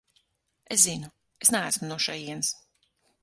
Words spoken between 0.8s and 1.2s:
zinu,